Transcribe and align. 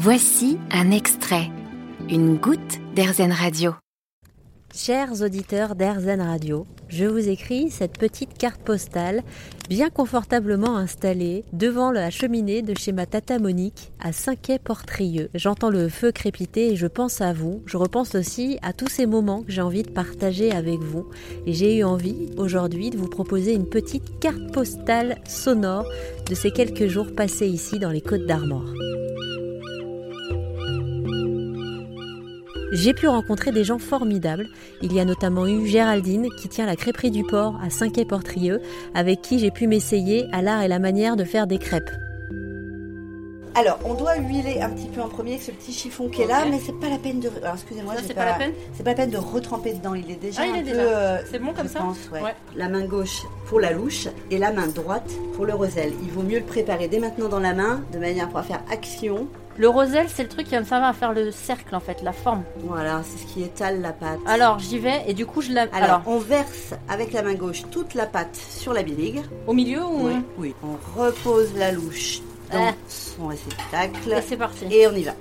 Voici 0.00 0.58
un 0.70 0.92
extrait, 0.92 1.50
une 2.08 2.36
goutte 2.36 2.78
d'Airzen 2.94 3.32
Radio. 3.32 3.72
Chers 4.72 5.22
auditeurs 5.22 5.74
d'Airzen 5.74 6.20
Radio, 6.20 6.68
je 6.88 7.04
vous 7.04 7.28
écris 7.28 7.68
cette 7.72 7.98
petite 7.98 8.38
carte 8.38 8.60
postale 8.60 9.24
bien 9.68 9.90
confortablement 9.90 10.76
installée 10.76 11.44
devant 11.52 11.90
la 11.90 12.10
cheminée 12.10 12.62
de 12.62 12.78
chez 12.78 12.92
ma 12.92 13.06
tata 13.06 13.40
Monique 13.40 13.90
à 13.98 14.12
Saint-Quay-Portrieux. 14.12 15.30
J'entends 15.34 15.70
le 15.70 15.88
feu 15.88 16.12
crépiter 16.12 16.68
et 16.68 16.76
je 16.76 16.86
pense 16.86 17.20
à 17.20 17.32
vous. 17.32 17.64
Je 17.66 17.76
repense 17.76 18.14
aussi 18.14 18.56
à 18.62 18.72
tous 18.72 18.88
ces 18.88 19.06
moments 19.06 19.42
que 19.42 19.50
j'ai 19.50 19.62
envie 19.62 19.82
de 19.82 19.90
partager 19.90 20.52
avec 20.52 20.78
vous. 20.78 21.08
Et 21.44 21.54
j'ai 21.54 21.78
eu 21.78 21.82
envie 21.82 22.30
aujourd'hui 22.36 22.90
de 22.90 22.98
vous 22.98 23.08
proposer 23.08 23.52
une 23.52 23.68
petite 23.68 24.20
carte 24.20 24.52
postale 24.52 25.18
sonore 25.26 25.90
de 26.30 26.36
ces 26.36 26.52
quelques 26.52 26.86
jours 26.86 27.12
passés 27.16 27.48
ici 27.48 27.80
dans 27.80 27.90
les 27.90 28.00
Côtes 28.00 28.26
d'Armor. 28.26 28.62
J'ai 32.72 32.92
pu 32.92 33.08
rencontrer 33.08 33.50
des 33.50 33.64
gens 33.64 33.78
formidables. 33.78 34.46
Il 34.82 34.92
y 34.92 35.00
a 35.00 35.04
notamment 35.04 35.46
eu 35.46 35.66
Géraldine 35.66 36.28
qui 36.40 36.48
tient 36.48 36.66
la 36.66 36.76
crêperie 36.76 37.10
du 37.10 37.24
port 37.24 37.58
à 37.64 37.70
Saint-Quay-Portrieux, 37.70 38.60
avec 38.94 39.22
qui 39.22 39.38
j'ai 39.38 39.50
pu 39.50 39.66
m'essayer 39.66 40.26
à 40.32 40.42
l'art 40.42 40.62
et 40.62 40.68
la 40.68 40.78
manière 40.78 41.16
de 41.16 41.24
faire 41.24 41.46
des 41.46 41.58
crêpes. 41.58 41.90
Alors, 43.54 43.80
on 43.84 43.94
doit 43.94 44.14
huiler 44.16 44.60
un 44.60 44.70
petit 44.70 44.86
peu 44.86 45.00
en 45.00 45.08
premier 45.08 45.30
avec 45.32 45.42
ce 45.42 45.50
petit 45.50 45.72
chiffon 45.72 46.08
qui 46.08 46.22
est 46.22 46.26
là, 46.26 46.44
mais 46.48 46.60
c'est 46.64 46.78
pas 46.78 46.88
la 46.90 46.98
peine 46.98 47.18
de. 47.18 47.28
Alors, 47.42 47.54
excusez-moi, 47.54 47.94
c'est 48.06 48.14
pas, 48.14 48.26
la 48.26 48.34
peine. 48.34 48.52
C'est 48.74 48.84
pas 48.84 48.90
la 48.90 48.96
peine 48.96 49.10
de 49.10 49.16
retremper 49.16 49.72
dedans. 49.72 49.94
Il 49.94 50.08
est 50.10 50.20
déjà 50.20 50.42
ah, 50.42 50.46
il 50.46 50.52
un 50.52 50.54
est 50.56 50.62
peu. 50.62 50.70
déjà. 50.70 50.80
euh, 50.82 51.18
C'est 51.28 51.38
bon 51.40 51.52
comme 51.54 51.66
je 51.66 51.72
ça 51.72 51.80
pense, 51.80 51.96
ouais. 52.12 52.22
Ouais. 52.22 52.34
La 52.54 52.68
main 52.68 52.84
gauche 52.84 53.22
pour 53.46 53.58
la 53.58 53.72
louche 53.72 54.06
et 54.30 54.38
la 54.38 54.52
main 54.52 54.68
droite 54.68 55.10
pour 55.34 55.44
le 55.44 55.54
roselle. 55.54 55.92
Il 56.04 56.10
vaut 56.10 56.22
mieux 56.22 56.38
le 56.38 56.44
préparer 56.44 56.86
dès 56.86 57.00
maintenant 57.00 57.28
dans 57.28 57.40
la 57.40 57.54
main, 57.54 57.80
de 57.92 57.98
manière 57.98 58.24
à 58.24 58.26
pouvoir 58.26 58.44
faire 58.44 58.60
action. 58.70 59.26
Le 59.58 59.68
roselle, 59.68 60.06
c'est 60.08 60.22
le 60.22 60.28
truc 60.28 60.46
qui 60.46 60.52
va 60.54 60.60
me 60.60 60.64
servir 60.64 60.86
à 60.86 60.92
faire 60.92 61.12
le 61.12 61.32
cercle 61.32 61.74
en 61.74 61.80
fait, 61.80 62.00
la 62.04 62.12
forme. 62.12 62.44
Voilà, 62.60 63.02
c'est 63.04 63.18
ce 63.26 63.32
qui 63.32 63.42
étale 63.42 63.80
la 63.80 63.92
pâte. 63.92 64.20
Alors 64.26 64.60
j'y 64.60 64.78
vais 64.78 65.02
et 65.08 65.14
du 65.14 65.26
coup 65.26 65.40
je 65.42 65.52
la. 65.52 65.62
Alors, 65.62 65.74
Alors, 65.74 66.02
on 66.06 66.18
verse 66.18 66.74
avec 66.88 67.12
la 67.12 67.22
main 67.24 67.34
gauche 67.34 67.62
toute 67.70 67.94
la 67.94 68.06
pâte 68.06 68.36
sur 68.36 68.72
la 68.72 68.84
biligre. 68.84 69.22
au 69.48 69.52
milieu 69.52 69.84
ou 69.84 70.08
Oui. 70.38 70.54
On 70.62 71.00
repose 71.00 71.48
la 71.56 71.72
louche 71.72 72.20
dans 72.52 72.68
Ah. 72.68 72.72
son 72.88 73.26
réceptacle. 73.26 74.12
Et 74.16 74.22
c'est 74.22 74.36
parti. 74.36 74.64
Et 74.70 74.86
on 74.86 74.92
y 74.94 75.02
va. 75.02 75.12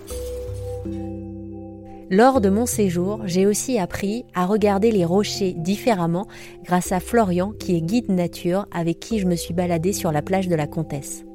Lors 2.10 2.40
de 2.40 2.50
mon 2.50 2.66
séjour, 2.66 3.20
j'ai 3.26 3.46
aussi 3.46 3.78
appris 3.80 4.24
à 4.34 4.46
regarder 4.46 4.92
les 4.92 5.04
rochers 5.04 5.54
différemment 5.58 6.26
grâce 6.64 6.94
à 6.94 7.02
Florian 7.02 7.52
qui 7.60 7.76
est 7.76 7.82
guide 7.82 8.10
nature 8.10 8.66
avec 8.72 9.00
qui 9.02 9.20
je 9.20 9.26
me 9.26 9.36
suis 9.36 9.54
baladée 9.54 9.92
sur 9.92 10.14
la 10.14 10.22
plage 10.22 10.48
de 10.48 10.56
la 10.56 10.68
Comtesse. 10.68 11.26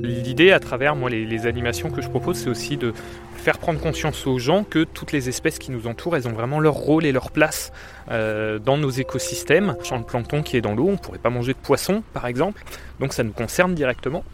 L'idée 0.00 0.52
à 0.52 0.60
travers 0.60 0.96
moi, 0.96 1.10
les, 1.10 1.46
animations 1.46 1.90
que 1.90 2.02
je 2.02 2.08
propose, 2.08 2.36
c'est 2.36 2.50
aussi 2.50 2.76
de 2.76 2.92
faire 3.36 3.58
prendre 3.58 3.80
conscience 3.80 4.26
aux 4.26 4.38
gens 4.38 4.64
que 4.64 4.84
toutes 4.84 5.12
les 5.12 5.28
espèces 5.28 5.58
qui 5.58 5.70
nous 5.70 5.86
entourent, 5.86 6.16
elles 6.16 6.28
ont 6.28 6.32
vraiment 6.32 6.60
leur 6.60 6.74
rôle 6.74 7.06
et 7.06 7.12
leur 7.12 7.30
place 7.30 7.72
euh, 8.10 8.58
dans 8.58 8.76
nos 8.76 8.90
écosystèmes. 8.90 9.76
Le 9.90 10.02
plancton 10.02 10.42
qui 10.42 10.56
est 10.56 10.60
dans 10.60 10.74
l'eau, 10.74 10.88
on 10.88 10.92
ne 10.92 10.96
pourrait 10.96 11.18
pas 11.18 11.30
manger 11.30 11.52
de 11.52 11.58
poisson 11.58 12.02
par 12.12 12.26
exemple, 12.26 12.62
donc 13.00 13.12
ça 13.12 13.22
nous 13.22 13.32
concerne 13.32 13.74
directement. 13.74 14.24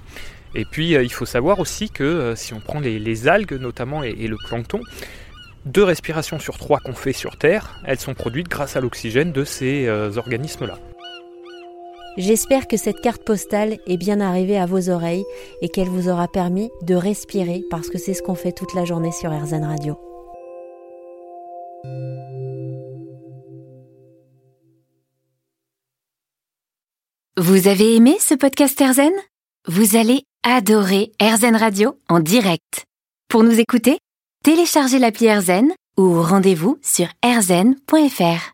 Et 0.55 0.65
puis 0.65 0.97
euh, 0.97 1.03
il 1.03 1.13
faut 1.13 1.27
savoir 1.27 1.61
aussi 1.61 1.91
que 1.91 2.05
euh, 2.05 2.37
si 2.37 2.55
on 2.55 2.61
prend 2.61 2.81
les, 2.81 3.29
algues 3.29 3.53
notamment 3.53 4.03
et, 4.03 4.27
le 4.27 4.37
plancton, 4.49 4.81
deux 5.67 5.85
respirations 5.85 6.39
sur 6.39 6.59
trois 6.59 6.81
qu'on 6.81 6.95
fait 6.95 7.13
sur 7.13 7.37
Terre, 7.37 7.81
elles 7.85 8.01
sont 8.01 8.15
produites 8.15 8.49
grâce 8.49 8.77
à 8.77 8.81
l'oxygène 8.81 9.33
de 9.33 9.45
ces 9.45 9.89
organismes-là. 9.89 10.79
J'espère 12.19 12.69
que 12.69 12.77
cette 12.77 13.01
carte 13.01 13.25
postale 13.25 13.79
est 13.87 13.97
bien 13.97 14.21
arrivée 14.21 14.59
à 14.59 14.67
vos 14.67 14.91
oreilles 14.91 15.25
et 15.63 15.69
qu'elle 15.71 15.89
vous 15.89 16.09
aura 16.11 16.29
permis 16.29 16.71
de 16.83 16.95
respirer 16.95 17.65
parce 17.71 17.89
que 17.89 17.99
c'est 17.99 18.13
ce 18.13 18.23
qu'on 18.23 18.35
fait 18.35 18.53
toute 18.53 18.75
la 18.75 18.85
journée 18.85 19.13
sur 19.13 19.31
RZN 19.31 19.65
Radio. 19.65 19.99
Vous 27.39 27.67
avez 27.67 27.97
aimé 27.97 28.17
ce 28.21 28.35
podcast 28.35 28.79
Airzen 28.79 29.13
Vous 29.67 29.97
allez 29.97 30.23
adorer 30.45 31.13
Airzen 31.19 31.57
Radio 31.57 31.97
en 32.11 32.21
direct. 32.21 32.85
Pour 33.29 33.43
nous 33.43 33.59
écouter, 33.59 33.97
téléchargez 34.45 34.99
l'appli 34.99 35.27
Airzen 35.27 35.73
ou 35.97 36.21
rendez-vous 36.21 36.79
sur 36.83 37.07
airzen.fr. 37.23 38.51